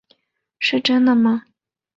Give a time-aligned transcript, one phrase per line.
[0.57, 1.43] 是真的吗？